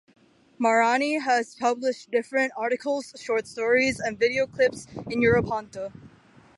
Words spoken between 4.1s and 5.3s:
video clips in